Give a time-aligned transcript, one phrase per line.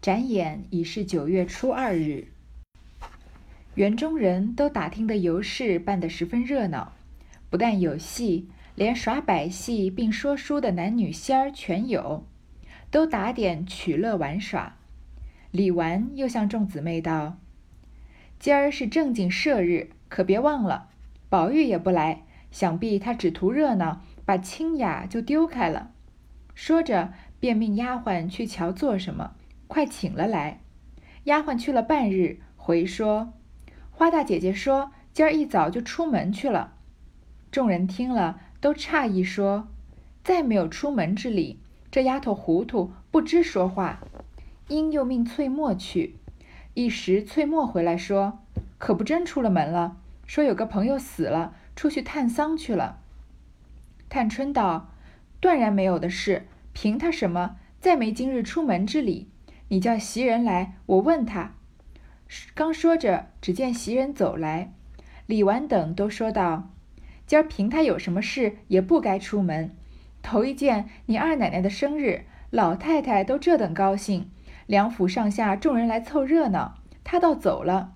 [0.00, 2.28] 展演已是九月初二日，
[3.74, 6.94] 园中人都打听的游市办得十分热闹，
[7.50, 12.26] 不但有戏，连耍百戏并说书的男女仙儿全有，
[12.90, 14.78] 都打点取乐玩耍。
[15.50, 17.36] 李纨又向众姊妹道
[18.40, 20.88] ：“今儿是正经社日，可别忘了。
[21.28, 25.90] 宝玉也不来，想必他只图热闹，把清雅就丢开了。”
[26.56, 29.34] 说着，便命丫鬟去瞧做什么。
[29.70, 30.58] 快请了来，
[31.24, 33.32] 丫鬟去了半日，回说
[33.92, 36.72] ：“花大姐姐说今儿一早就出门去了。”
[37.52, 39.68] 众人听了都诧异，说
[40.24, 44.00] ：“再没有出门之理，这丫头糊涂，不知说话。”
[44.66, 46.16] 因又命翠墨去，
[46.74, 48.40] 一时翠墨回来说
[48.76, 52.98] ：“可不真出了门了，说有个朋友死了，出去探丧去了。”
[54.10, 54.90] 探春道
[55.38, 59.28] ：“断然没有的事，凭他什么，再没今日出门之理。”
[59.72, 61.54] 你叫袭人来，我问他。
[62.54, 64.72] 刚说着，只见袭人走来，
[65.26, 66.70] 李纨等都说道
[67.24, 69.70] ：“今儿凭他有什么事，也不该出门。
[70.22, 74.28] 头一件，你二奶奶的生日，老太太都这等高兴，
[74.66, 77.94] 两府上下众人来凑热闹，他倒走了。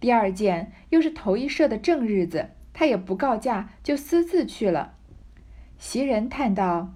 [0.00, 4.94] 第二件，又是头一社的正日子，他也不告假，就私自去了。”
[5.78, 6.92] 袭人叹道：“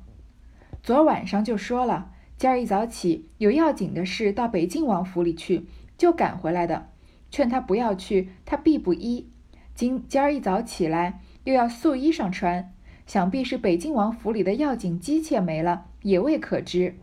[0.82, 5.66] 昨晚上就说了。”今儿一早起有要紧的事到北静王府里去，
[5.98, 6.88] 就赶回来的。
[7.32, 9.28] 劝他不要去，他必不依。
[9.74, 12.72] 今今儿一早起来又要素衣裳穿，
[13.08, 16.94] 想必是北静王府里的要紧姬妾没了，也未可知。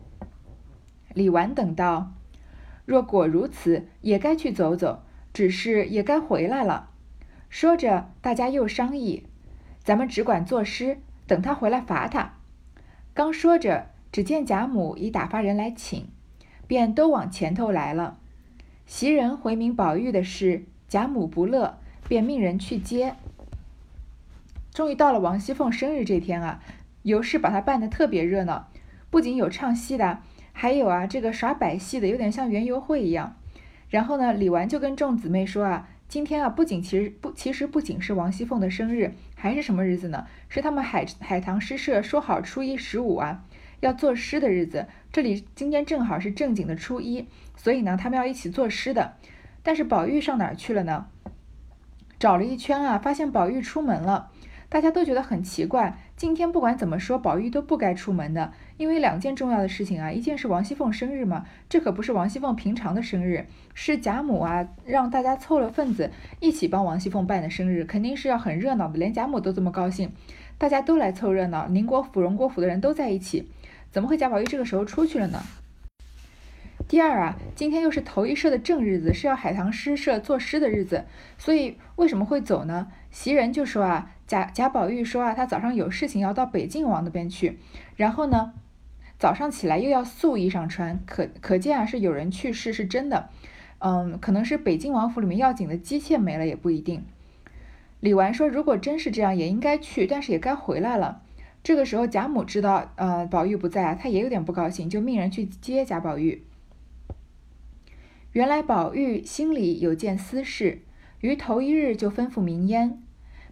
[1.13, 2.13] 李纨等道：
[2.85, 6.91] 若果如此，也该去走走，只是也该回来了。
[7.49, 9.23] 说着，大家又商议：
[9.83, 12.35] 咱们只管作诗，等他回来罚他。
[13.13, 13.87] 刚说着。
[14.15, 16.07] 只见贾母已打发人来请，
[16.67, 18.17] 便都往前头来了。
[18.85, 21.77] 袭人回明宝玉的事，贾母不乐，
[22.07, 23.15] 便命人去接。
[24.73, 26.63] 终于到了王熙凤生日这天啊，
[27.01, 28.69] 尤氏把她办得特别热闹，
[29.09, 30.19] 不仅有唱戏的，
[30.53, 33.35] 还有啊这个耍百戏的，有点像园游会一样。
[33.89, 40.25] 然后呢，李纨就跟众姊妹说啊，今天啊不仅其实不其实不仅是王熙凤的生日，还是什么日子呢？
[40.47, 43.43] 是他们海海棠诗社说好初一十五啊。
[43.79, 49.13] 要作诗的日子，这里今天正好是正经的初一，所以呢，他们要一起作诗的。
[49.63, 51.07] 但是宝玉上哪儿去了呢？
[52.19, 54.31] 找了一圈啊，发现宝玉出门了。
[54.67, 55.97] 大家都觉得很奇怪。
[56.17, 68.97] 今天不管怎么说，宝玉都不该出门的，因为两件重要的事情啊，一件是王熙凤生日嘛，这可不是王熙凤平常的生日，是贾母啊让大家凑了份子一起帮王熙凤办的生日，肯定是要很热闹的。
[68.97, 70.11] 连贾母都这么高兴，
[70.57, 73.47] 大家都来凑热闹，宁国府、荣国府的人都在一起。
[73.95, 75.41] 怎么会贾宝玉这个时候出去了呢？
[76.85, 81.05] 第二啊，今天又是头一社的正日子，是要海棠诗社作诗的日子，
[81.37, 82.91] 所以为什么会走呢？
[83.09, 87.57] 袭人就说啊，贾贾宝玉说啊，他早上有事情要到北静王那边去，
[87.95, 88.51] 然后呢，
[89.17, 93.29] 早上起来又要素衣裳穿，可可见啊是有人去世是真的，
[93.79, 97.05] 嗯，可能是北静王府里面要紧的姬妾没了也不一定。
[98.01, 101.21] 李纨说，如果真是这样，也应该去，但是也该回来了。
[101.65, 106.43] 这个时候，贾母知道，呃，宝玉不在啊，她也有点不高兴，就命人去接贾宝玉。
[108.33, 110.83] 原来宝玉心里有件私事，
[111.21, 113.01] 于头一日就吩咐明烟，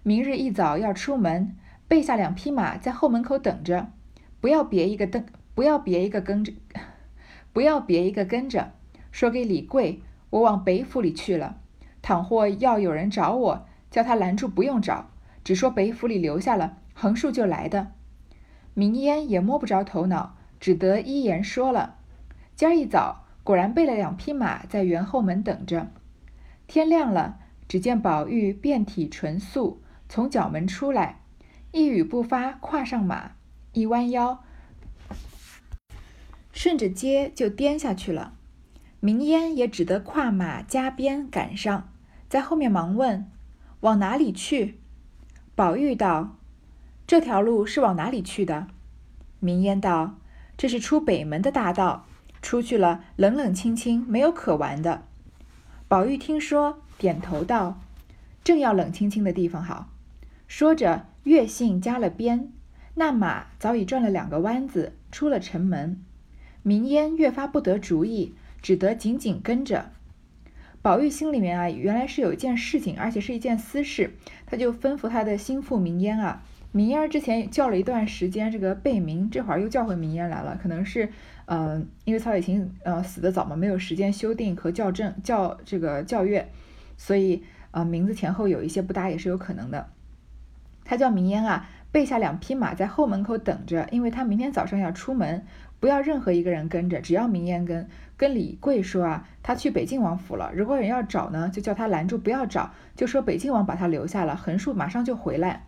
[0.04, 1.58] 明日一早要出门，
[1.88, 3.88] 备下两匹马在后门口等着，
[4.40, 5.26] 不要别一个跟，
[5.56, 6.54] 不要别一个跟着，
[7.52, 8.74] 不要别一个跟着。
[9.12, 11.58] 说给李贵，我往北府里去了，
[12.04, 15.10] 倘或要有人找我，叫他拦住，不用找，
[15.44, 17.88] 只说北府里留下了，横竖就来的。
[18.74, 21.98] 明烟也摸不着头脑，只得依言说了。
[22.56, 25.92] 今儿一早，果然备了两匹马在园后门等着。
[26.66, 31.22] 天亮了，只见宝玉遍体纯素，从角门出来，
[31.72, 33.32] 一语不发，跨上马，
[33.74, 34.44] 一弯腰，
[36.52, 38.34] 顺着街就颠下去了。
[39.00, 41.90] 明烟也只得跨马加鞭赶上，
[42.30, 43.30] 在后面忙问
[43.82, 44.80] ：“往哪里去？”
[45.54, 46.38] 宝玉道。
[47.06, 48.68] 这条路是往哪里去的？
[49.40, 50.16] 明烟道
[50.58, 52.06] ：“这是出北门的大道，
[52.42, 55.04] 出去了冷冷清清，没有可玩的。”
[55.90, 57.80] 宝玉听说，点头道
[58.44, 59.90] ：“正要冷清清的地方好。”
[60.48, 62.52] 说着，越性加了鞭，
[62.96, 66.02] 那马早已转了两个弯子，出了城门。
[66.62, 69.92] 明烟越发不得主意，只得紧紧跟着。
[70.82, 74.16] 宝玉心里面啊，原来是有一件事情，而且是一件私事，
[74.46, 76.44] 他就吩咐他的心腹明烟啊。
[76.76, 81.08] 明烟儿之前叫了一段时间这个贝名，这会儿又叫回明烟来了，可能是，
[81.46, 86.50] 嗯，因为曹雪芹呃死的早嘛，没有时间修订和校正校这个校阅，
[86.98, 89.88] 所以呃名字前后有一些不搭也是有可能的。
[90.84, 95.46] 他叫明烟啊，备下两匹马在后门口等着，因为他明天早上要出门，
[95.80, 97.88] 不要任何一个人跟着，只要明烟跟。
[98.18, 100.52] 跟李贵说啊，他去北静王府了。
[100.56, 105.66] 如果人要找呢，就叫他拦住，不要找，就说北静王把他留下了，横竖马上就回来。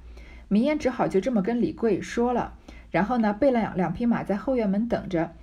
[0.47, 2.53] 明烟只好就这么跟李贵说了。
[2.91, 5.33] 然后呢，备了两两匹马在后院门等着。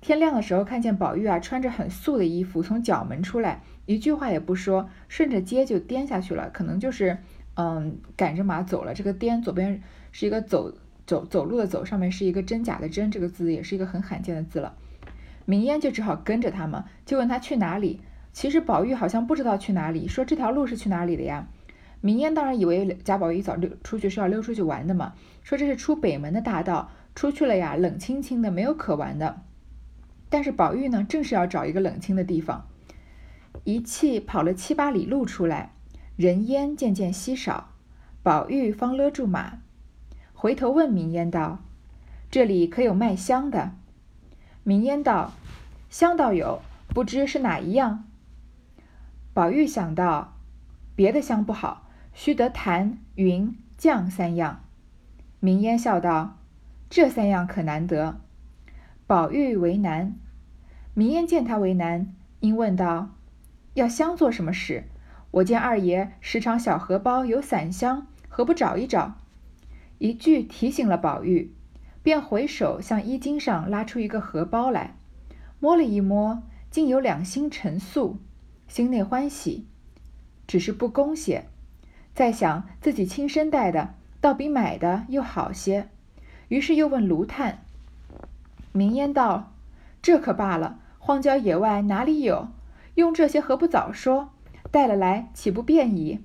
[0.00, 6.50] 天亮的时候，看见宝玉啊，穿着很素的衣服从角门出来，一句话也不说，顺着街就颠下去了。
[6.50, 7.18] 可能就是
[7.54, 8.94] 嗯，赶着马走了。
[8.94, 9.80] 这个颠左边
[10.10, 10.74] 是一个走
[11.06, 14.74] 走走路的走，上面是一个真假的真，这个字也是一个很罕见的字了。
[15.44, 18.00] 明烟就只好跟着他们，就问他去哪里。
[18.32, 21.46] 其实宝玉好像不知道去哪里，说这条路是去哪里的呀？
[22.02, 29.42] 明烟当然以为贾宝玉早溜出去是要溜出去玩的嘛，说这是出北门的大道，出去了呀，冷清清的，没有可玩的。
[30.28, 32.66] 但是宝玉呢，正是要找一个冷清的地方，
[33.64, 35.74] 一气跑了七八里路出来，
[36.16, 37.70] 人烟渐渐稀少，
[38.22, 39.60] 宝玉方勒住马，
[40.34, 41.60] 回头问明烟道
[42.28, 43.72] ：“这里可有卖香的？”
[44.64, 45.32] 明烟道
[45.88, 48.04] ：“香倒有，不知是哪一样。”
[49.32, 50.36] 宝玉想到，
[50.96, 54.64] 别的香不好，须得檀、云、酱三样。
[55.40, 56.38] 明烟笑道
[56.90, 58.20] ：“这三样可难得。”
[59.06, 60.14] 宝玉为难。
[60.94, 63.10] 明烟见他为难，因问道
[63.74, 64.84] ：“要香做什么事？
[65.30, 69.14] 我见二爷时常小荷包有散香，何不找一找？”
[69.98, 71.52] 一句提醒了宝玉。
[72.02, 74.96] 便回手向衣襟上拉出一个荷包来，
[75.60, 78.18] 摸了一摸，竟有两星陈素，
[78.66, 79.68] 心内欢喜，
[80.48, 81.46] 只是不恭些。
[82.14, 85.88] 再想自己亲身带的，倒比买的又好些，
[86.48, 87.62] 于是又问卢探。
[88.72, 89.52] 明烟道
[90.02, 92.48] ：“这可罢了，荒郊野外哪里有？
[92.94, 94.30] 用这些何不早说？
[94.70, 96.20] 带了来岂不便矣？”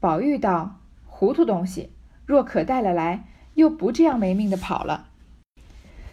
[0.00, 1.90] 宝玉道：“糊涂东西，
[2.26, 3.24] 若可带了来。”
[3.54, 5.08] 又不这样没命的跑了。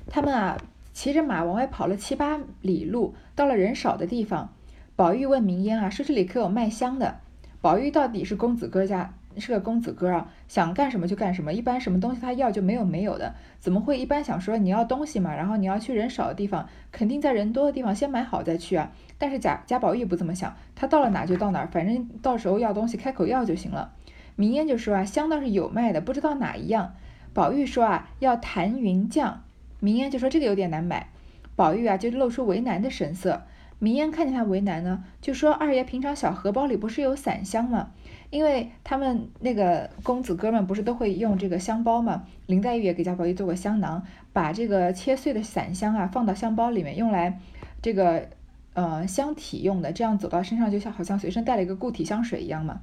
[0.09, 0.57] 他们啊，
[0.91, 4.53] 骑着马往外跑了七八里路，到了人少的地方。
[4.97, 7.21] 宝玉问明烟啊，说这里可有卖香的？
[7.61, 11.51] 宝玉到底是公子哥家，是个公子哥啊，想干什么就干什么。
[11.51, 15.35] 一般什么东西他要就没有没有的，怎么会一般想说你要东西嘛？
[15.35, 18.91] 然后你要去人少的地方，肯定在人多的地方先买好再去啊。
[19.17, 23.91] 但是贾贾宝玉不这么想，他到了哪就到哪，反正到时候要东西开口要就行了。
[24.37, 26.93] 明烟就说啊，香倒是有卖的，不知道哪一样。
[27.33, 29.43] 宝玉说啊，要檀云酱。
[29.81, 31.09] 明烟就说这个有点难买。
[31.57, 33.43] 宝玉啊，就露出为难的神色。
[33.79, 37.91] 明烟看见他为难呢，就说二爷平常小荷包里不是有散香吗？
[38.29, 42.25] 因为他们那个公子哥们不是都会用这个香包吗？
[42.45, 47.39] 林黛玉也给贾宝玉做过香囊，把这个切碎的散香啊放到香包里面，用来
[47.81, 48.27] 这个
[48.73, 52.81] 呃香体用的，这样走到身上就像好像随身带了一个固体香水一样嘛。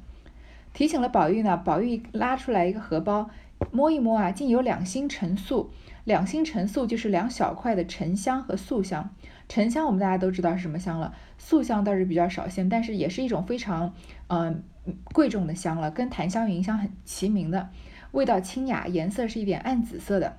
[0.72, 3.30] 提醒了宝玉呢，宝玉拉出来一个荷包。
[3.76, 5.70] 摸一摸啊，竟有两星沉素。
[6.04, 9.10] 两星沉素就是两小块的沉香和素香。
[9.48, 13.92] 沉香我们大家都知道是什么香了，素香倒是比较少见，但是也是一种非常
[14.28, 14.62] 嗯
[15.12, 17.68] 贵重的香了，跟檀香、云香很齐名的，
[18.12, 20.38] 味道清雅，颜色是一点暗紫色的。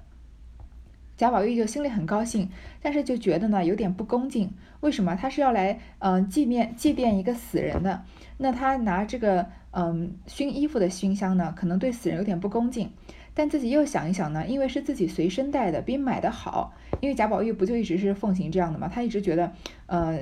[1.17, 2.49] 贾宝玉就心里很高兴，
[2.81, 4.53] 但是就觉得呢有点不恭敬。
[4.79, 5.15] 为什么？
[5.15, 8.03] 他是要来嗯祭奠祭奠一个死人的，
[8.37, 12.89] 那他拿这个嗯熏衣服的熏香呢，可能对死人有点不恭敬。
[13.37, 16.73] 但自己又想一想呢，因为是自己随身带的，比买的好。
[17.01, 19.53] 因为贾宝玉不就一直是奉行这样的嘛，他一直觉得，
[19.85, 20.17] 呃，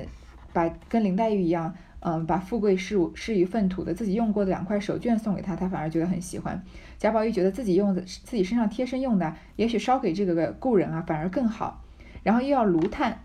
[0.52, 6.62] 把跟林黛玉一样，嗯，把富贵视视于粪土的，自己用过的两块手绢送给他，他反而觉得很喜欢。
[6.98, 11.82] 贾宝玉觉得自己用的自己身上贴身用的，也许烧给这个故人啊，反而更好。
[12.22, 13.20] 然后又要炉炭，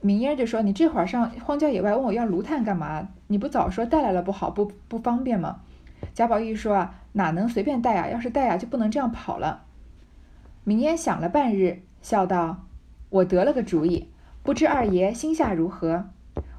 [0.00, 3.06] 明烟就说：“你这会儿上荒郊野外问我要炉炭干嘛？
[3.28, 5.60] 你不早说带来了不好，不不方便吗？”
[6.14, 8.08] 贾宝玉说：“啊，哪能随便带啊？
[8.08, 9.64] 要是带啊，就不能这样跑了。”
[10.64, 12.66] 明烟想了半日，笑道
[13.10, 14.08] ：“我得了个主意，
[14.42, 16.10] 不知二爷心下如何？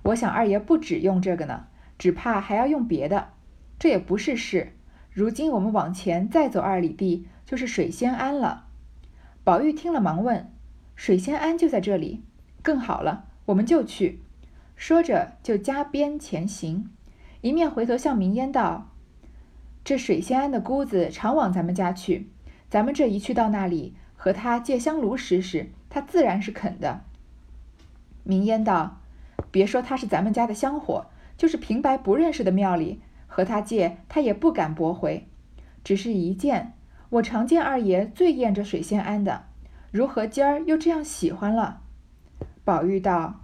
[0.03, 1.67] 我想二爷不止用这个呢，
[1.97, 3.29] 只怕还要用别的。
[3.77, 4.73] 这也不是事。
[5.11, 8.65] 如今我们往前再走二里地，就是水仙庵了。”
[9.43, 10.51] 宝玉听了，忙问
[10.95, 12.23] ：“水仙庵就在这里？
[12.61, 14.21] 更好了，我们就去。”
[14.75, 16.89] 说着就加鞭前行，
[17.41, 18.90] 一面回头向明烟道。
[19.83, 22.29] 这水仙庵的姑子常往咱们家去，
[22.69, 27.01] 咱们这一去到那里，和他借香炉使使，他自然是肯的。
[28.23, 29.01] 明烟道
[29.49, 35.27] ：“别说他是咱们家的香火，就是平白不认识的庙里，和他借，他也不敢驳回。
[35.83, 36.73] 只是一件，
[37.09, 39.45] 我常见二爷最厌这水仙庵的，
[39.89, 41.81] 如何今儿又这样喜欢了？”
[42.63, 43.41] 宝玉道：“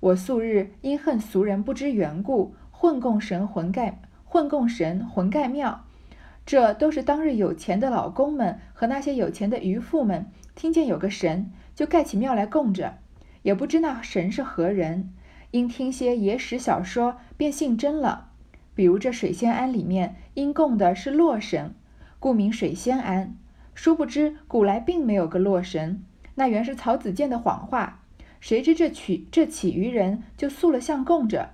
[0.00, 4.00] 我素日因恨俗人不知缘故，混供神魂盖
[4.34, 5.84] 混供神混盖庙。
[6.44, 10.26] 这都是当日有钱的老公们和那些有钱的渔妇们，
[10.56, 12.98] 听见有个神，就盖起庙来供着，
[13.42, 15.12] 也不知那神是何人。
[15.52, 18.30] 因听些野史小说，便信真了。
[18.74, 21.72] 比如这水仙庵里面，因供的是洛神，
[22.18, 23.36] 故名水仙庵。
[23.72, 26.02] 殊不知古来并没有个洛神，
[26.34, 28.00] 那原是曹子建的谎话。”
[28.42, 31.50] 谁知这取这起渔人就塑了像供着，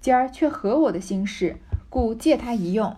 [0.00, 1.56] 今儿却合我的心事，
[1.90, 2.96] 故借他一用。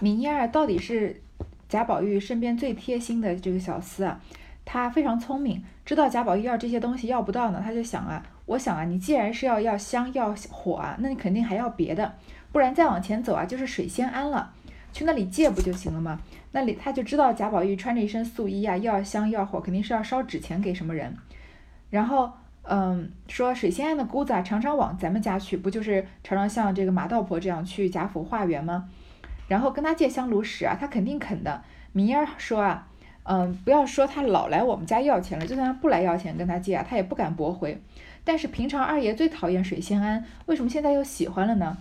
[0.00, 1.22] 明烟儿到底是
[1.68, 4.20] 贾宝玉身边最贴心的这个小厮啊，
[4.64, 12.14] 他非常聪明，知道贾宝玉要这些东西要不到呢，他就想啊，我想啊，你既然是要要香要火啊，那你肯定还要别的，
[12.50, 14.52] 不然再往前走啊，就是水仙庵了，
[14.92, 16.20] 去那里借不就行了吗？
[16.52, 21.16] 那里他就知道贾宝玉穿着一身素衣啊，又要香又要火，肯定是要烧纸钱给什么人。
[21.90, 22.32] 然后，
[22.66, 28.88] 嗯，说水仙庵的姑子啊，常常往咱们家去，不就是常常像这个马道婆这样去贾府化缘吗？
[29.48, 31.62] 然后跟他借香炉石啊，他肯定肯的。
[31.92, 32.88] 明儿说啊，
[33.24, 37.82] 嗯，不要说他老来我们家要钱了，就算他不来要钱跟他借啊，他也不敢驳回。
[38.24, 41.76] 但是平常二爷最讨厌水仙庵，为什么现在又喜欢了呢？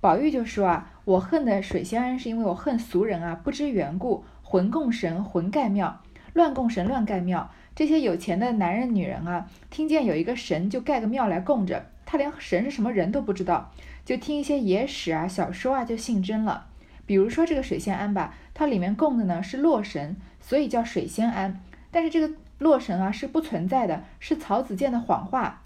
[0.00, 6.00] 宝玉就说啊，我恨的水仙庵是因为我恨俗人啊，不知缘故，魂供神，魂盖庙，
[6.32, 7.50] 乱供神，乱盖庙。
[7.74, 11.86] 这些有钱的男人、女人啊，听见有一个神，就盖个庙来供着。
[12.04, 13.72] 他连神是什么人都不知道，
[14.04, 16.66] 就听一些野史啊、小说啊，就信真了。
[17.06, 21.60] 比如说这个水仙庵吧，它里面供的呢是洛神，所以叫水仙庵。
[21.90, 25.62] 但是这个洛神啊是不存在的，是曹子建的谎话。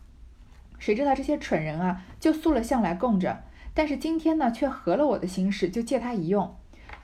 [0.78, 3.42] 谁知道这些蠢人啊，就塑了像来供着。
[3.74, 6.54] 但是今天呢，却合了我的心事，就借他一用。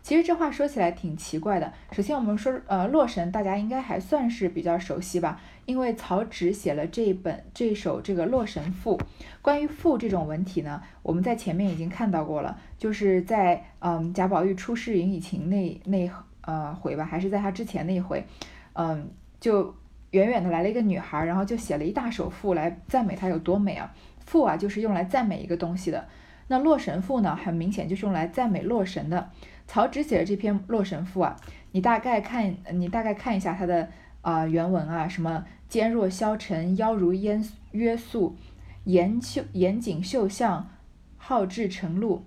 [0.02, 1.72] 其实这话说起来挺奇怪的。
[1.92, 8.98] 首先，我们说，呃，洛神大家应该还算是比较熟悉吧，因为曹植写了这本这首这个《洛神赋》。
[9.40, 18.24] 关于赋这种文体呢，我们在前面已经看到过了，就是在嗯贾宝玉出世云雨情那那呃回吧，还是在他之前那一回，
[18.72, 19.08] 嗯，
[19.40, 19.72] 就
[20.10, 23.94] 远远的来了一个女孩，然后就写了一大首赋来赞美她有多美啊。
[24.26, 26.08] 赋啊，就是用来赞美一个东西的。
[26.48, 29.30] 那《洛神赋》呢，很明显就是用来赞美洛神的。
[29.66, 31.36] 曹植写的这篇《洛神赋》啊，
[31.72, 33.88] 你大概看，你大概看一下它的
[34.20, 38.36] 啊原文啊，什么肩若削尘，腰如烟约素，
[38.84, 40.68] 严秀严谨秀相，
[41.16, 42.24] 好志成露。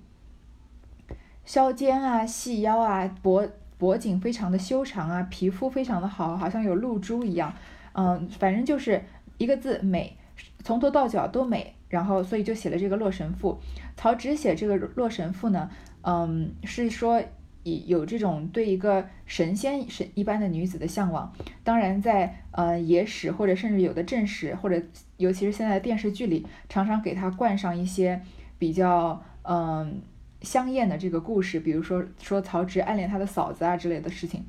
[1.45, 7.53] 削肩啊，细腰啊，脖脖颈非常的修长啊，皮肤非常的好，好像有露珠一样。
[7.93, 9.03] 嗯，反正就是
[9.37, 10.17] 一个字美，
[10.63, 11.75] 从头到脚都美。
[11.87, 13.53] 然后，所以就写了这个《洛神赋》。
[13.95, 15.69] 曹植写这个《洛神赋》呢。
[16.07, 17.19] 嗯，是说
[17.63, 21.33] 有这种对一个神仙神一般的女子的向往。
[21.63, 24.79] 当然，在呃野史或者甚至有的正史或者
[25.17, 28.21] 尤其是现在电视剧里，常常给他冠上一些
[28.59, 29.99] 比较嗯
[30.41, 34.45] 香艳的这个故事，比如说说曹植暗恋他的嫂子啊之类的事情。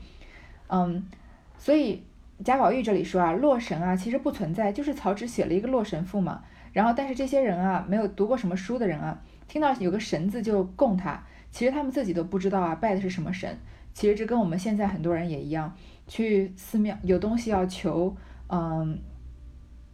[0.68, 1.08] 嗯，
[1.56, 2.02] 所以
[2.44, 6.42] 贾宝玉这里说啊，洛神啊其实不存在，就是曹植写了一个《洛神赋》嘛。
[6.75, 11.25] 然后，但是这些人啊，没有读过什么书的人啊，听到有个神字就供他。
[11.56, 13.58] 其实他们自己都不知道啊，拜的是什么神。
[13.94, 15.75] 其实这跟我们现在很多人也一样，
[16.06, 18.14] 去寺庙有东西要求，
[18.50, 18.98] 嗯，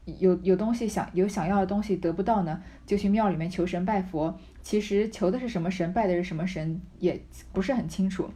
[0.04, 4.36] 有有东西想有想要的东西得不到呢，就去庙里面求神拜佛。
[4.60, 8.28] 其实求的是什么神，拜的是什么神，也不是很清楚。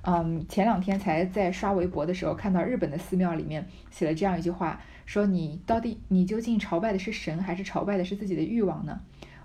[0.00, 8.98] 嗯，前两天才在刷微博的时候看到日本的寺庙里面写了这样一句话，说你到底你究竟朝拜的是神，还是朝拜的是自己的欲望呢？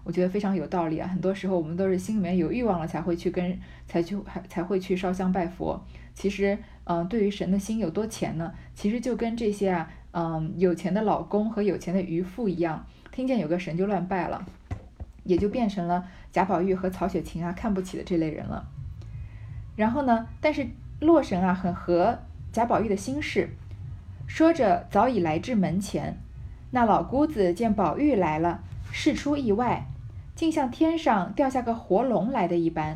[0.07, 1.05] 我觉得非常有道理啊！
[1.05, 3.59] 很多时候我们都是心里面有欲望了才会去跟
[3.89, 5.83] 才去还才会去烧香拜佛。
[6.13, 8.53] 其实，嗯，对于神的心有多浅呢？
[8.73, 14.45] 其实就跟这些啊，嗯，有钱的老公和有钱的渔夫一样，听见有个神就乱拜了，
[15.25, 18.65] 也就变成了贾宝玉和曹雪芹啊看不起的这类人了。
[19.75, 20.65] 然后呢，但是
[21.01, 22.17] 洛神啊很合
[22.53, 23.49] 贾宝玉的心事，
[24.25, 26.17] 说着早已来至门前，
[26.71, 29.85] 那老姑子见宝玉来了，事出意外。
[30.38, 32.96] 竟像天上掉下个活龙来的一般，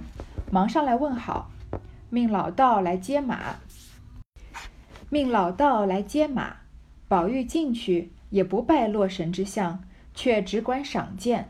[0.51, 1.49] 忙上来问好，
[2.11, 3.55] 命老道来接马。
[5.09, 6.57] 命老道来接马，
[7.07, 9.83] 宝玉进去也不拜洛神之相，
[10.13, 11.47] 却只管赏鉴。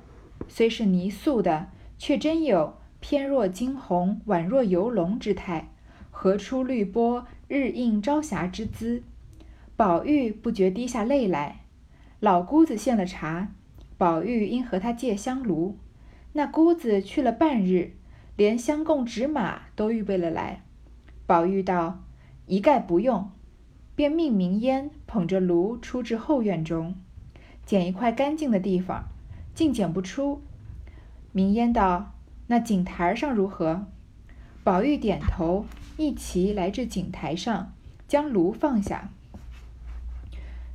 [0.47, 1.67] 虽是泥塑的，
[1.97, 5.67] 却真有翩若惊鸿、宛若游龙之态，
[6.09, 9.03] 何出绿波、日映朝霞之姿。
[9.75, 11.65] 宝玉不觉滴下泪来。
[12.21, 13.49] 老姑子献了茶。
[14.01, 15.77] 宝玉因和他借香炉，
[16.33, 17.91] 那姑子去了半日，
[18.35, 20.63] 连香供纸马都预备了来。
[21.27, 22.03] 宝玉道
[22.47, 23.29] ：“一概不用。”
[23.93, 26.95] 便命明烟捧着炉出至后院中，
[27.63, 29.03] 捡一块干净的地方，
[29.53, 30.41] 竟捡不出。
[31.31, 32.15] 明烟道
[32.49, 33.85] ：“那井台上如何？”
[34.65, 35.67] 宝玉点头，
[35.97, 37.71] 一齐来至井台上，
[38.07, 39.11] 将炉放下。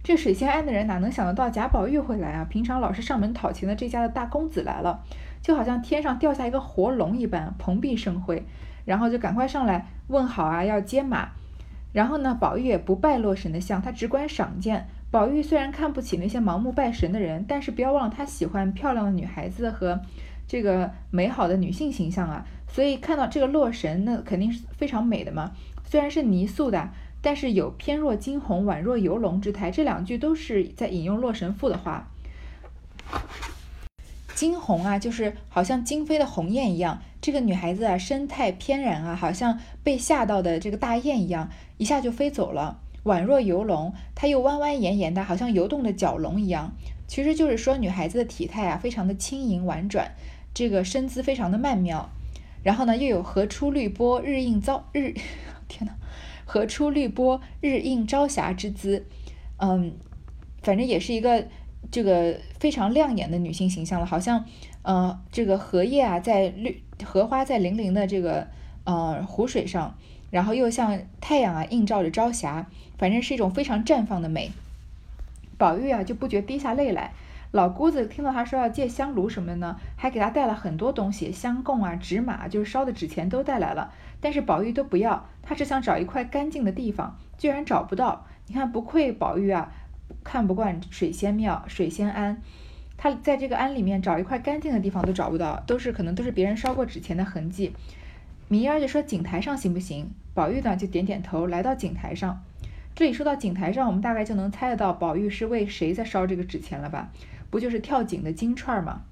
[0.07, 2.47] 这水仙庵的人哪能想得到贾宝玉会来啊？
[2.49, 5.03] 平常老是上门讨钱的这家的大公子来了，
[5.43, 8.45] 就好像天上掉下一个活龙一般，蓬荜生辉。
[8.85, 11.31] 然后就赶快上来问好啊，要接马。
[11.93, 14.87] 然后呢，宝玉也不拜洛神的像，他只管赏鉴。
[15.11, 20.01] 宝玉虽然看不起那些盲目拜神的人，但是不要忘了他喜欢漂亮的女孩子和
[20.47, 22.47] 这个美好的女性形象啊。
[22.69, 25.51] 所以看到这个洛神，那肯定是非常美的嘛。
[25.83, 26.91] 虽然是泥塑的。
[27.27, 32.09] 但是有翩若惊鸿，宛若游龙之态，这两句都是在引用《洛神赋》的话。
[34.37, 37.03] 惊鸿啊，就是好像惊飞的鸿雁一样。
[37.21, 42.79] 这个女孩子啊，身态翩然啊，好像被吓到的这个大雁一样，一下就飞走了。
[43.03, 46.75] 宛若游龙，她又弯弯延延的，好像游动的蛟龙一样。
[47.09, 50.13] 其实就是说，女孩子的体态啊，非常的轻盈婉转，
[50.55, 52.09] 这个身姿非常的曼妙。
[52.63, 55.13] 然后呢，又有荷出绿波，日映遭日，
[55.67, 55.93] 天哪！
[56.47, 59.05] 何出绿波，日映朝霞之姿，
[59.59, 59.93] 嗯，
[60.63, 61.47] 反正也是一个
[61.91, 64.45] 这个非常亮眼的女性形象了，好像，
[64.83, 68.47] 呃，这个荷叶啊，在绿荷花在粼粼的这个
[68.85, 69.99] 呃湖水上，
[70.31, 74.53] 然后又像太阳啊映照着朝霞，反正是一种非常绽放的美。
[75.59, 77.13] 宝玉啊就不觉滴下泪来。
[77.57, 83.95] 老姑子听到他说要借香炉什么的呢，还给他带了很多东西，香供啊、纸马，就是烧的纸钱都带来了。
[84.21, 88.27] 但是宝玉都不要，他只想找一块干净的地方，居然找不到。
[88.47, 89.73] 你看，不愧宝玉啊，
[90.23, 92.43] 看不惯水仙庙、水仙庵，
[92.99, 97.73] 他在这个庵里面找一块干净的地方都找不到，都是可能都是别人烧过纸钱的痕迹。
[98.49, 100.11] 明烟就说井台上行不行？
[100.35, 102.43] 宝玉呢就点点头，来到井台上。
[102.95, 107.11] 这里说到井台上，我们大概就能猜得到宝玉是为谁在烧这个纸钱了吧？
[107.57, 109.05] 不就是跳井的金串吗？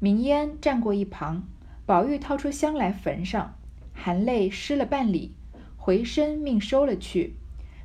[0.00, 1.48] 明烟站过一旁，
[1.86, 3.56] 宝玉掏出香来焚上，
[3.94, 5.32] 含泪施了半礼，
[5.78, 7.36] 回身命收了去。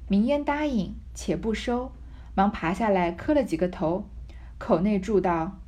[0.09, 1.93] 明烟答应，且不收，
[2.35, 4.09] 忙爬下来磕了几个头，
[4.57, 5.61] 口内祝道：“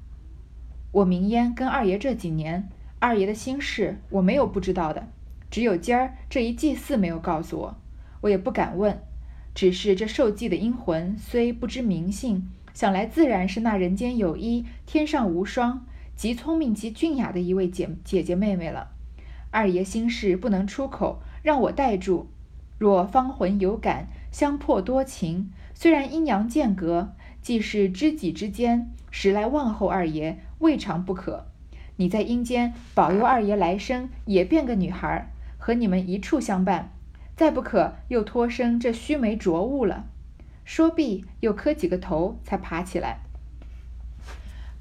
[0.92, 2.68] 我明烟跟二爷这几年，
[3.00, 5.08] 二爷的心事我没有不知道的，
[5.50, 7.78] 只有今儿这一祭祀没有告诉我，
[8.20, 9.02] 我也不敢问。
[9.54, 18.90] 只是这受祭的阴魂虽不知名姓。”想来自然是那人间有一天上无双，极聪明极俊雅的一位姐姐姐妹妹了。
[19.50, 22.28] 二爷心事不能出口，让我代住。
[22.78, 31.46] 若芳魂有感，相魄多情，虽然阴阳间隔，既是知己之间，时来问候二爷，未尝不可。
[31.96, 36.92] 你在阴间保佑二爷来生也变个女孩，和你们一处相伴。
[37.38, 40.08] 再不可又脱生这须眉浊物了。
[40.66, 43.20] 说毕，又磕几个头，才爬起来。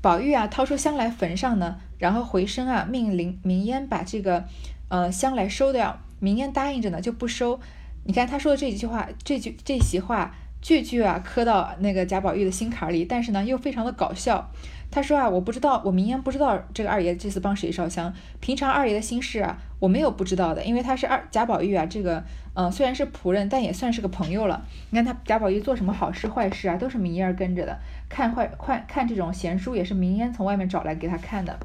[0.00, 4.44] 宝玉啊，掏出香来焚上呢，然后回身啊，命令明烟把这个
[4.88, 6.00] 呃香来收掉。
[6.18, 7.60] 明烟答应着呢，就不收。
[8.04, 14.50] 你看他说的这几句话，这句这席话，句句啊磕到那个贾宝玉的心坎里，但是呢，又非常的搞笑。
[14.90, 18.14] 他说啊，我不知道，我明烟不知道这个二爷这次帮谁烧香。
[18.40, 24.64] 平常二爷的心事啊，我没有不知道的，因为他是二贾宝玉啊，这个嗯虽然是仆人，但也算是个朋友了。
[24.88, 27.78] 你看他贾宝玉做什么好事坏事啊，都是明烟跟着的。
[28.08, 31.58] 看坏快看这种闲书，也是明烟从外面找来给他看的。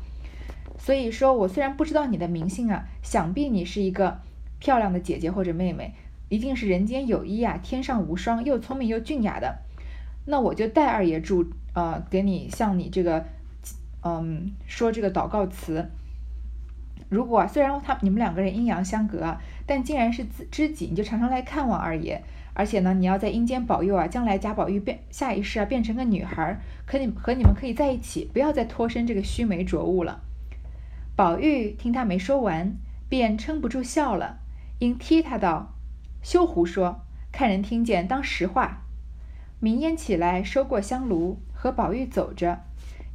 [0.77, 4.19] 所以说我虽然不知道你的名姓啊，想必你是一个
[4.59, 5.93] 漂亮的姐姐或者妹妹，
[6.27, 9.59] 一定是人间有一啊，天上无双，又聪明又俊雅的。
[10.25, 11.45] 那我就代二爷祝。
[11.73, 13.23] 呃，给你向你这个，
[14.03, 15.89] 嗯，说这个祷告词。
[17.09, 22.23] 如果虽然他你们两个人阴阳相隔，但竟然是知己，你就常常来看望二爷。
[22.53, 30.21] 而且呢，你要在阴间保佑啊，将来贾宝玉变下一世啊变成个女孩，可你和你们可以在一起，不要再脱身这个须眉浊物了。
[31.15, 32.75] 宝玉听他没说完，
[33.07, 34.39] 便撑不住笑了，
[34.79, 35.73] 因踢他道
[36.21, 38.81] ：“休胡说，看人听见当实话。”
[39.59, 41.39] 明烟起来收过香炉。
[41.61, 42.61] 和宝玉走着，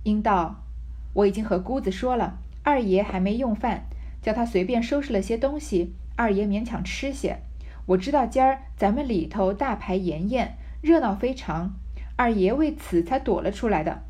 [0.02, 0.56] 应道
[1.14, 3.84] ：“我已经和姑子说了，二爷还没用饭，
[4.22, 7.38] 叫他随便收拾了些东西，二爷勉强吃些。
[7.86, 11.74] 我知道今儿咱们里头大排筵宴，热闹非常，
[12.16, 14.02] 二爷为此才躲了出来的。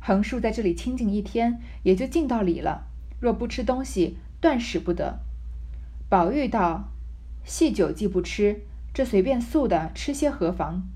[0.00, 2.86] 横竖在这里清静一天，也就尽到礼了。
[3.20, 5.20] 若不吃东西，断使不得。”
[6.08, 6.88] 宝玉道
[7.44, 8.62] ：“细酒既不吃，
[8.94, 10.88] 这随便素的吃些何妨？”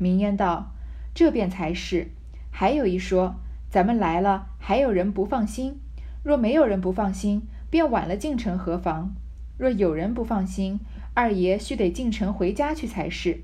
[0.00, 0.72] 明烟道
[1.14, 2.08] ：“这便才是。”
[2.50, 3.34] 还有一说，
[3.68, 5.80] 咱们来了，还有人不放心。
[6.24, 9.14] 若没有人不放心，便晚了进城何妨？
[9.58, 10.80] 若有人不放心，
[11.12, 13.42] 二爷须得进城回家去才是。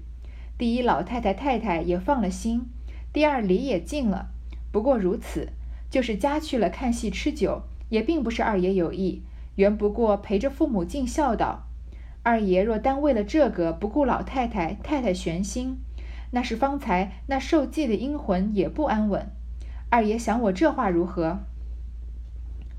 [0.56, 2.62] 第一，老太太太太也放了心；
[3.12, 4.30] 第二，礼也尽了。
[4.72, 5.50] 不过如此，
[5.90, 9.24] 就是家去了看戏吃酒，也并不是二爷有意，
[9.56, 11.66] 原不过陪着父母尽孝道。
[12.22, 15.76] 二爷若单为了这个不顾老太太太太悬心，
[16.30, 19.30] 那是方才那受祭的阴魂也不安稳。
[19.90, 21.40] 二爷想我这话如何？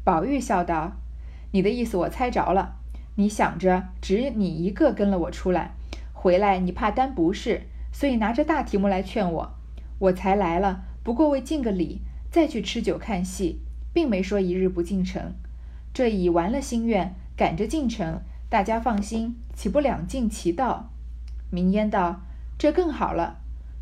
[0.03, 0.93] 宝玉笑道
[1.51, 2.75] ：“你的意思我猜着了，
[3.15, 5.75] 你想着只你一个跟了我出来。”
[6.13, 9.53] 回来你怕担不是，所以拿着大题目来劝我，
[9.97, 10.83] 我才来了。
[11.03, 13.59] 不过为敬个礼，再去吃酒看戏，
[13.91, 15.33] 并没说一日不进城。
[15.93, 20.91] 这已完了心愿，赶着进城，大家放心，岂不两尽其道？
[21.49, 22.21] 明烟道
[22.59, 23.39] ：“这更好了。”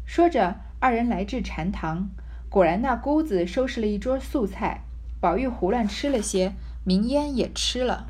[0.08, 2.10] 说着，二人来至禅堂，
[2.50, 4.86] 果然那姑子收拾了一桌素菜，
[5.20, 6.54] 宝玉胡乱吃了些，
[6.84, 8.08] 明烟也吃了。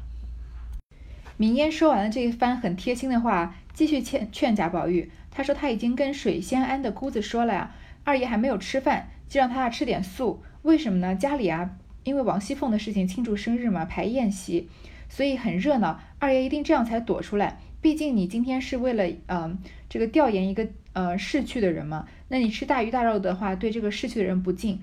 [1.38, 3.56] 明烟说完了这一番很贴心的话。
[3.72, 7.72] 继续劝劝贾宝玉，他说他已经跟水仙庵的姑子说了呀，
[8.04, 10.44] 二爷还没有吃饭，就让他吃点素。
[10.64, 11.16] 为什么呢？
[11.16, 14.68] 家里啊，因为王熙凤的事情庆祝生日嘛，排宴席，
[15.08, 15.98] 所以很热闹。
[16.20, 17.58] 二爷一定这样才躲出来。
[17.80, 24.82] 毕竟你今天是为了嗯这个调研一个呃逝去的人嘛，那你吃大鱼大肉的话，对这个逝去的人不敬。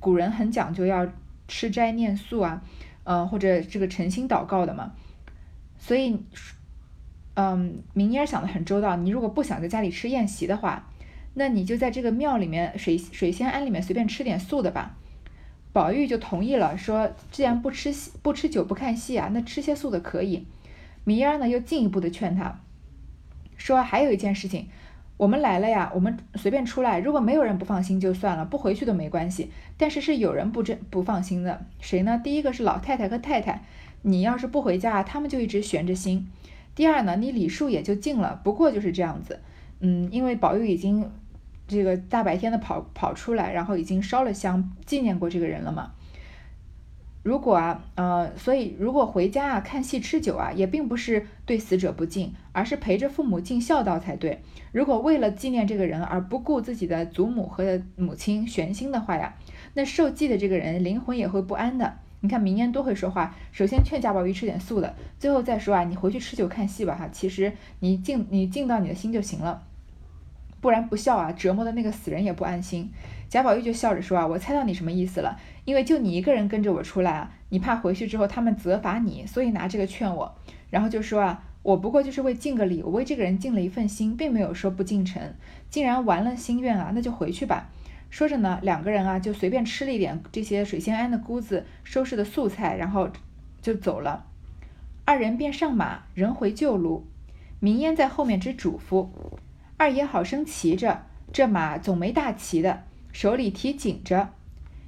[0.00, 1.06] 古人很讲究要
[1.48, 2.62] 吃斋念素啊，
[3.02, 4.92] 呃或者这个诚心祷告的嘛，
[5.78, 6.22] 所以。
[7.40, 8.96] 嗯，明烟想的很周到。
[8.96, 10.90] 你如果不想在家里吃宴席的话，
[11.34, 14.96] 那你就在这个庙里面水水仙庵里面随便吃点素的吧。
[15.72, 20.48] 宝玉就同意了，说既然不吃戏不吃酒不看戏啊，那吃些素的可以。
[21.04, 22.58] 明烟呢又进一步的劝他，
[23.56, 24.68] 说还有一件事情，
[25.18, 29.50] 我们来了呀，我们随便出来，如果没有人不放心就算了，不回去都没关系。
[29.76, 32.18] 但是是有人不真不放心的，谁呢？
[32.22, 33.64] 第一个是老太太和太太，
[34.02, 36.28] 你要是不回家，他们就一直悬着心。
[36.76, 39.40] 第二呢，你礼数也就尽了，不过就是这样子，
[39.80, 41.10] 嗯，因为宝玉已经
[41.66, 45.90] 这个大白天的跑跑出来，然后已经烧了香纪念过这个人了嘛。
[47.22, 54.40] 如果啊，呃，所以如果回家啊看戏吃酒啊，也并不是对死者不敬，而是陪着父母尽孝道才对。
[54.72, 59.34] 如果为了纪念这个人而不顾自己的祖母和母亲悬心的话呀，
[59.74, 61.98] 那受祭的这个人灵魂也会不安的。
[62.20, 67.08] 你看明烟多会说话，首先劝贾宝玉吃点素的，最后再说啊，你回去吃酒看戏吧哈。
[67.12, 69.62] 其实你尽你尽到你的心就行了，
[70.60, 72.90] 不然不孝啊，折磨的那个死人也不安心。
[73.28, 80.34] 贾宝玉就笑着说啊，我猜到你什么意思了，因为就你一个人跟着我出来啊，你怕回去之后他们责罚你，所以拿这个劝我。
[80.70, 85.22] 然后就说啊，我不过就是为尽个礼，我为这个人尽了一份心，并没有说不进城。
[85.68, 87.68] 既然完了心愿啊，那就回去吧。
[88.10, 93.10] 说着呢，两个人啊就随便吃了一点这些水仙庵的姑子收拾的素菜，然后
[93.60, 94.24] 就走了。
[95.04, 97.06] 二人便上马，人回旧路。
[97.60, 99.08] 明烟在后面只嘱咐
[99.78, 104.30] 二爷好生骑着，这马总没大骑的，手里提紧着。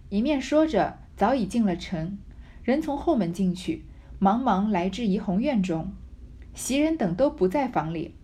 [0.09, 2.19] 一面说着，早已进了城，
[2.65, 3.85] 人从后门进去，
[4.19, 5.93] 忙忙来至怡红院中，
[6.55, 8.17] 袭人等都不在房里，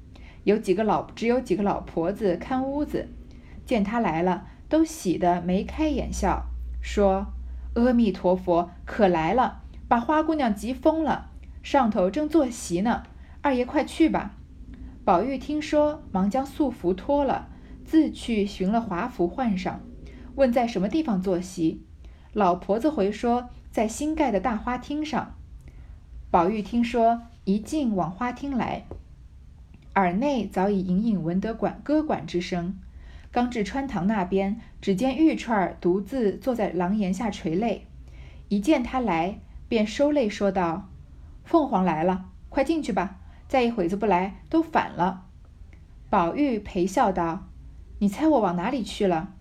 [0.43, 3.09] 有几个老只有几个老婆子看屋子，
[3.65, 4.49] 见他来了。
[4.69, 6.47] 都喜得眉开眼笑，
[6.83, 7.29] 说
[7.75, 11.31] ：“阿弥陀佛，可来了，把花姑娘急疯了。
[11.63, 13.05] 上头正坐席呢，
[13.43, 14.33] 二爷快去吧。”
[15.07, 17.49] 宝玉听说，忙将素服脱了，
[17.85, 19.81] 自去寻了华服换上，
[20.35, 21.87] 问在什么地方坐席。
[22.33, 25.37] 老婆子回说，在新盖的大花厅上。
[26.29, 28.87] 宝玉听说，一进往花厅来，
[29.95, 32.77] 耳内早已隐隐闻得管歌管之声。
[33.31, 37.87] 刚至穿堂那边，只见玉钏儿独自坐在廊檐下垂泪。
[38.49, 39.38] 一见他来，
[39.69, 40.88] 便收泪说道
[41.47, 43.21] ：“凤凰来了，快进去吧。
[43.49, 45.25] 再一会子不来，都反了。”
[46.11, 47.49] 宝玉陪笑道
[48.01, 49.35] ：“你猜我往哪里去了？”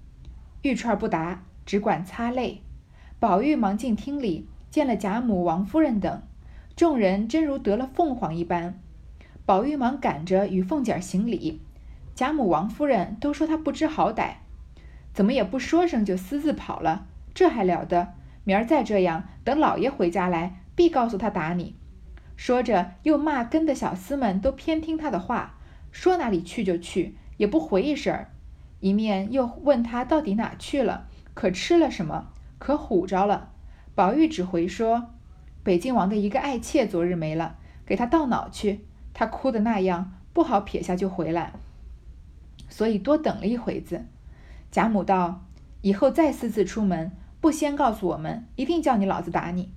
[0.64, 2.62] 玉钏不答，只管擦泪。
[3.20, 6.22] 宝玉忙进厅里，见了贾母、王夫人等，
[6.76, 8.80] 众人真如得了凤凰一般。
[9.46, 11.62] 宝玉忙赶着与凤姐行礼。
[12.16, 14.36] 贾母、王夫人都说他不知好歹，
[15.14, 18.14] 怎么也不说声就私自跑了，这还了得！
[18.44, 21.76] 明儿再这样，等老爷回家来，必告诉他打你。
[22.36, 25.58] 说着，又骂跟的小厮们都偏听他的话，
[25.92, 28.30] 说哪里去就去，也不回一声儿。
[28.82, 32.28] 一面又问他到底哪去了，可吃了什么，
[32.60, 33.52] 可唬着了。
[33.96, 35.12] 宝玉只回说
[35.64, 41.54] ：“北静王的一个爱妾昨日没了，给他倒脑去，他哭的那样，不好撇下就回来。”
[42.68, 44.06] 所以多等了一会子，
[44.70, 45.46] 贾母道
[45.82, 49.72] ：“以后再私自出门，不先告诉我们，一定叫你老子打你。”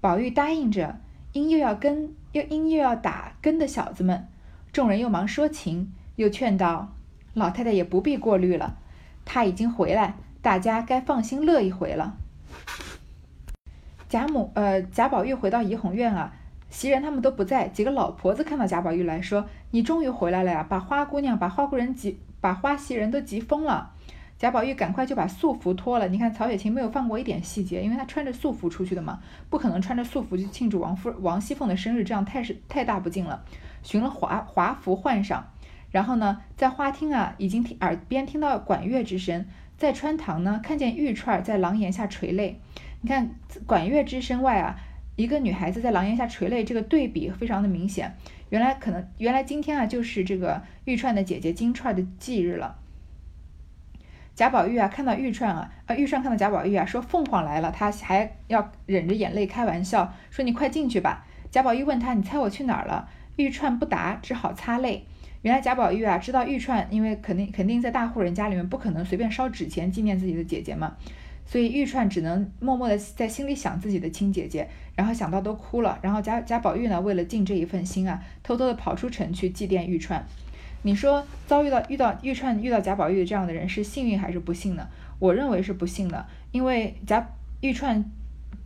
[0.00, 1.00] 宝玉答应着，
[1.38, 4.26] 因又要跟又因又要打跟的小子们，
[4.72, 6.92] 众人又忙说情，又劝道
[7.34, 8.76] ：“老太太也不必过虑了，
[9.24, 12.16] 他已经回来，大家该放心乐一回了。
[14.08, 16.34] 贾母，呃，贾宝玉回到怡红院啊，
[16.70, 23.92] 袭人他们都不在，几个老婆子看到贾宝玉来说：“你终于回来了呀！”把花姑娘、把花姑人急，把花袭人都急疯了。
[24.38, 26.06] 贾宝玉赶快就把素服脱了。
[26.08, 29.20] 你看曹雪芹没有放过一点细节，因为他穿着素服出去的嘛，
[29.50, 33.44] 不可能穿着素服去庆祝王夫王熙凤的生日，这样太是太大不敬了。
[33.82, 35.48] 寻了华华服换上。
[35.90, 39.44] 然后呢，在花厅啊，已经听耳边听到管乐之声；
[39.78, 42.60] 在穿堂呢，看见玉串在廊檐下垂泪。
[43.00, 43.30] 你看
[43.66, 44.76] 管乐之声外啊，
[45.16, 48.14] 一个女孩子在廊檐下垂泪，这个对比非常的明显。
[48.50, 52.76] 原来可能原来今天啊，就是这个玉串的姐姐金钏的忌日了。
[54.38, 65.04] 贾宝玉啊，看到玉钏啊，呃，玉钏看到贾宝玉啊，说凤凰来了，他还要忍着眼泪开玩笑说：“你快进去吧。”贾宝玉问他：“你猜我去哪儿了？”玉钏不答，只好擦泪。
[65.42, 70.96] 原来贾宝玉啊知道玉钏，因为肯定肯定在大户人家里面不可能随便烧纸钱纪念自己的姐姐嘛，
[71.44, 75.98] 所以玉钏只能默默的在心里想自己的亲姐姐，然后想到都哭了。
[76.00, 80.20] 然后贾贾宝玉呢为了尽这一份心啊，偷偷的跑出城去祭奠玉钏。
[80.82, 84.86] 你说遭遇到遇到玉串遇到贾宝玉这样的人是幸运还是不幸呢？
[85.18, 87.28] 我认为是不幸的，因为贾
[87.60, 88.04] 玉串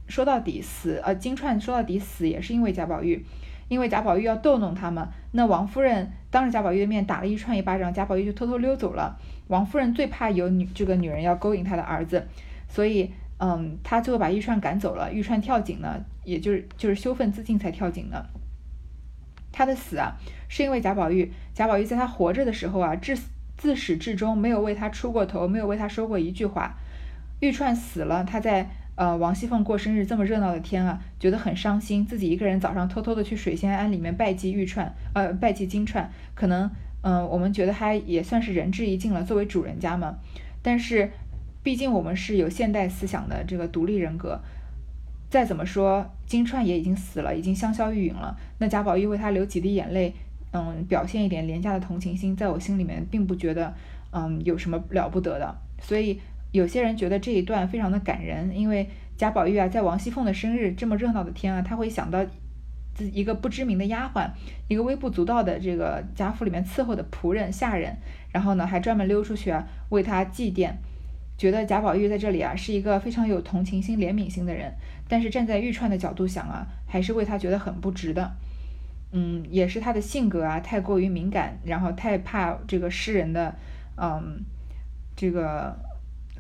[0.07, 3.25] 说到底死，呃金钏说到底死也是因为贾宝玉。
[3.69, 9.19] 因为贾宝玉要逗弄他们，那王夫人当着贾宝玉的面打了一串一巴掌，贾宝玉就偷偷溜走了。
[9.49, 12.27] 王夫人最怕有女这个女人要勾引她的儿子，
[12.69, 15.11] 所以嗯，她最后把玉串赶走了。
[15.11, 18.27] 玉串跳井呢，也就是就是羞愤自尽才跳井的。
[19.53, 20.17] 他的死啊，
[20.49, 21.31] 是因为贾宝玉。
[21.55, 23.17] 贾宝玉在他活着的时候啊，至
[23.57, 26.75] 自始至终没有为他出过头，没有为他说过一句话。
[27.41, 28.71] 玉钏死了，他在。
[28.95, 40.19] 呃，王熙凤过生日这么热闹的天啊，觉得很伤心，自己一个人早上偷偷的去水仙庵里面拜祭玉钏，呃，拜祭金钏，可能，嗯，我们觉得他也算是仁至义尽了，作为主人家嘛。
[40.61, 41.11] 但是，
[41.63, 44.39] 毕竟我们是有现代思想的这个独立人格，
[45.33, 48.37] 再怎么说，金钏也已经死了，已经香消玉殒了。
[48.59, 50.15] 那贾宝玉为他流几滴眼泪，
[50.53, 53.73] 嗯，表现一点廉价的同情心，在我心里面并不觉得，
[54.11, 56.21] 嗯，有什么了不得的，所以。
[56.53, 62.23] 有些人觉得这一段非常的感人，因为贾宝玉啊，在王熙凤的生日这么热闹的天啊，他会想到
[62.95, 64.29] 自一个不知名的丫鬟，
[64.69, 67.97] 一个微不足道的这个贾府里面伺候的仆人下人，
[68.33, 69.51] 然后呢，还专门溜出去
[69.89, 70.73] 为他祭奠，
[71.37, 74.73] 觉得贾宝玉在这里啊是一个非常有同情心、怜悯心的人。
[75.09, 78.33] 但是站在玉串的角度想啊，还是为他觉得很不值的。
[79.13, 83.55] 嗯，也是他的性格啊太过于敏感，然后太怕这个诗人的
[83.97, 84.45] 嗯
[85.17, 85.77] 这个。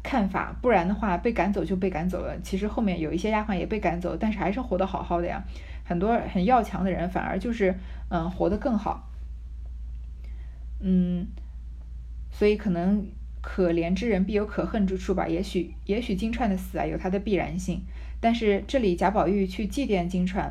[0.05, 2.37] 看法，不然的话被赶走就被赶走了。
[2.43, 5.45] 其实后面有一些丫鬟也被赶走，但是还是活得好好的呀。
[5.85, 7.73] 很多很要强的人反而就是
[8.09, 9.09] 嗯活得更好。
[10.81, 11.29] 嗯，
[12.33, 13.07] 所以可能
[13.43, 15.29] 可怜之人必有可恨之处吧。
[15.29, 17.83] 也许也许金钏的死啊有它的必然性，
[18.21, 20.51] 但是这里贾宝玉去祭奠金钏，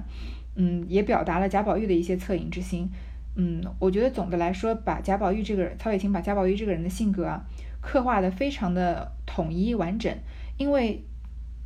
[0.56, 2.88] 嗯，也表达了贾宝玉的一些恻隐之心。
[3.36, 7.43] 嗯，我觉得总的来说，把贾宝玉这个人，曹雪芹把贾宝玉这个人的性格啊。
[7.84, 10.15] 刻画的非常的统一完整，
[10.56, 11.04] 因为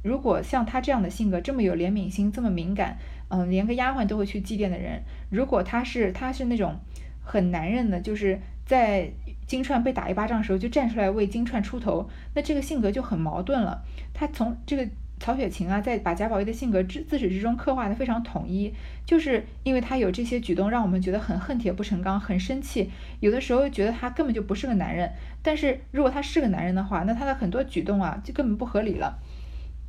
[0.01, 6.79] 如果像他这样的性格，这么有怜悯心，这么敏感，嗯，连个丫鬟都会去祭奠的人，如果他是他是那种
[7.21, 9.11] 很男人的，就是在
[9.47, 13.83] 金钏被打一巴掌的时候就站出来为金钏出头，那这个性格就很矛盾了。
[14.13, 14.87] 他从这个。
[15.17, 18.73] 曹雪芹啊，在把贾宝玉的性格自自始至终刻画的非常统一，
[19.05, 22.91] 就是因为他有这些举动，让我们觉得很恨铁不成钢，很生气。
[23.21, 25.09] 有的时候觉得他根本就不是个男人，
[25.41, 29.17] 但是如果他是个男人的话，那他的很多举动啊，就根本不合理了。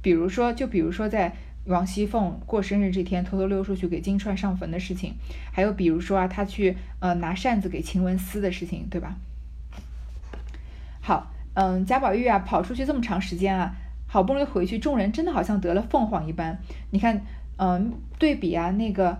[0.00, 1.34] 比如说，就比如说在
[1.66, 5.14] 王熙凤过生日这天偷偷溜出去给金钏上坟的事情，
[5.52, 9.16] 还有比如说啊，他去呃拿扇子给晴雯撕的事情，对吧？
[11.00, 13.74] 好，嗯，贾宝玉啊，跑出去这么长时间啊。
[14.08, 16.56] 好不容易回去，众人真的好像得了凤凰一般。
[16.90, 17.20] 你看，
[17.56, 19.18] 嗯，对比啊，那个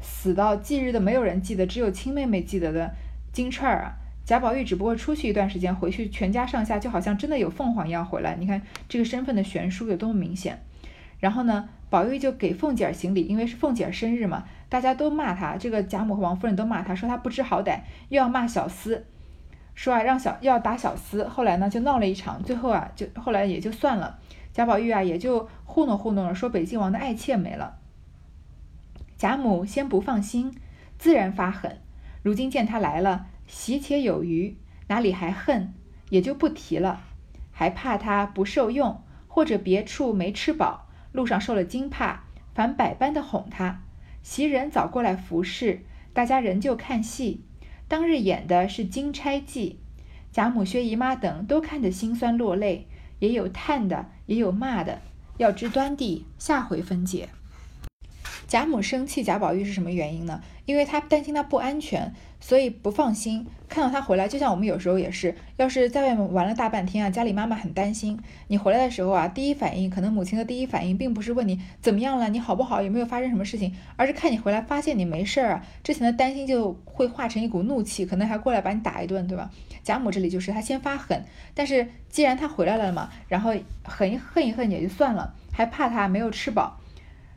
[0.00, 2.94] 死到忌日的没有人记得，只有亲妹妹记得的
[3.30, 3.92] 金钏儿啊，
[4.24, 8.34] 贾宝玉只不过出去一段时间，回去全家上下就好像真的有凤凰一样回来。
[8.40, 10.62] 你看这个身份的悬殊有多么明显。
[11.20, 19.02] 然后呢，宝玉就给凤姐儿行礼，因为是凤姐儿生日嘛，大家都骂他，这个贾母和王夫人都骂他，说他不知好歹，又要骂小厮，
[19.74, 21.28] 说啊让小要打小厮。
[21.28, 24.18] 后来呢就闹了一场，最后啊就后来也就算了。
[24.54, 27.76] 贾宝玉啊，也就糊弄糊弄了，说北静王的爱妾没了。
[29.18, 30.52] 贾母先不放心，
[30.98, 31.78] 自然发狠。
[32.22, 34.56] 如今见他来了，喜且有余，
[34.88, 35.74] 哪里还恨？
[36.08, 37.02] 也就不提了。
[37.50, 40.81] 还怕他不受用，或者别处没吃饱，
[41.12, 43.82] 路上受了惊怕，凡百般的哄他。
[44.22, 47.44] 袭人早过来服侍，大家仍旧看戏。
[47.86, 49.78] 当日演的是《金钗记》，
[50.32, 52.86] 贾母、薛姨妈等都看得心酸落泪，
[53.18, 55.00] 也有叹的，也有骂的。
[55.38, 57.28] 要知端地，下回分解。
[58.46, 60.42] 贾母生气贾宝玉是什么原因呢？
[60.64, 63.46] 因为他担心他不安全，所以不放心。
[63.68, 79.50] 看到他回来，就像我们有时候也是，要是在外面玩了大半天啊，家里妈妈很担心你回来的时候啊，第一反应可能母亲的第一反应并不是问你怎么样了，你好不好，有没有发生什么事情，而是看你回来发现你没事儿啊，之前的担心就会化成一股怒气，可能还过来把你打一顿，对吧？
[79.82, 86.78] 贾母这里就是她先发狠，但是既然他回来了嘛，然后狠一恨一恨也就算了，还怕他没有吃饱。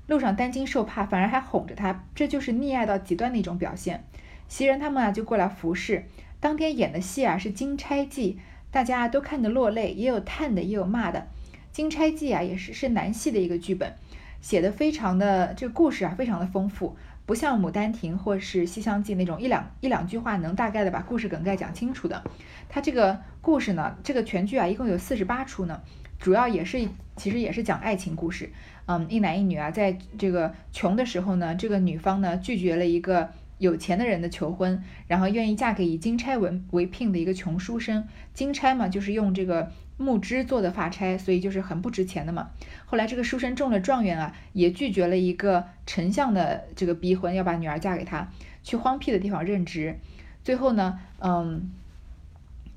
[0.08, 4.04] 路上担惊受怕，反而还哄着他，这就是溺爱到极端的一种表现。
[4.48, 6.06] 袭人他们啊就过来服侍。
[6.40, 8.38] 当天演的戏啊是《金钗记》，
[8.72, 11.20] 大家都看得落泪，也有叹的，也有骂的。
[11.72, 13.94] 《金钗记》啊也是是南戏的一个剧本，
[14.42, 22.24] 写的非常的这个故事啊非常的丰富，不像《牡丹亭》或是《西厢记》那种一两一两句话能大概的把故事梗概讲清楚的。
[22.70, 25.82] 它这个故事呢，这个全剧啊一共有四十八出呢，
[26.20, 28.52] 主要也是其实也是讲爱情故事。
[28.88, 38.08] 嗯，一男一女啊，在这个穷的时候呢，这个女方呢拒绝了一个有钱的人的求婚，然后愿意嫁给以金钗为为聘的一个穷书生。
[38.34, 42.50] 金钗嘛，就是用这个木枝做的发钗，所以就是很不值钱的嘛。
[42.86, 48.30] 后来这个书生中了状元啊，也拒绝了一个丞相的这个逼婚，要把女儿嫁给他，
[48.62, 49.98] 去荒僻的地方任职。
[50.44, 51.72] 最后呢，嗯，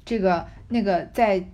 [0.06, 1.44] 这个那个在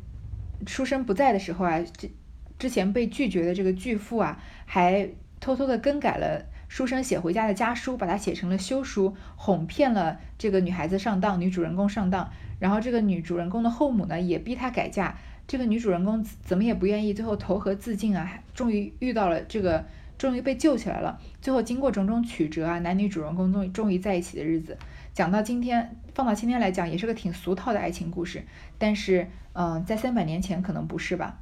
[0.67, 2.11] 书生不在的时候啊，这。
[2.57, 5.09] 之前被拒绝的这个巨富啊，还
[5.41, 12.31] 偷偷的更改了书生写回家的家书，把它写成了休书，哄骗了这个女孩子上当，女主人公上当。
[12.61, 15.19] 然后这个女主人公的后母呢，也逼她改嫁。
[15.49, 19.85] 这个女主人公怎么也不愿意，最后投河自尽啊，终于遇到了这个，
[20.17, 21.21] 终于被救起来了。
[21.43, 24.79] 最后经过种种曲折啊，男女主人公终于终于在一起的日子。
[25.15, 28.45] 讲到今天，放到今天来讲，也是个挺俗套的爱情故事。
[28.79, 31.39] 但是，嗯，在三百年前可能不是吧。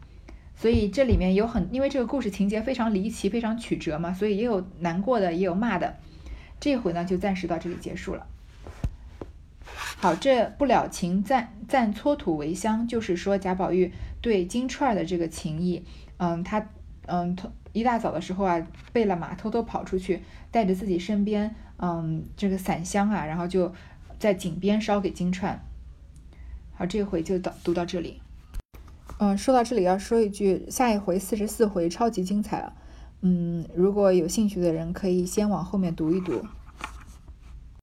[0.54, 5.96] 所以这里面有很，因为这个故事情节非常离奇，非常曲折嘛，所以也有难过的，也有骂的。
[6.60, 8.26] 这回呢，就暂时到这里结束了。
[9.96, 15.82] 好，这不了情暂暂搓土为香，就是说贾宝玉对金钏儿的这个情谊。
[16.18, 16.68] 嗯，他
[17.06, 17.34] 嗯，
[17.72, 23.72] 一大早的时候啊，备了马，偷偷跑出去，带着自己身边嗯这个散香啊，然后就
[24.18, 25.58] 在井边烧给金钏。
[26.74, 28.22] 好，这回就到读到这里。
[29.18, 32.72] 嗯，说到这里要说一句，下一回四十四回超级精彩了。
[33.20, 36.44] 嗯，如果有兴趣的人可以先往后面读一读。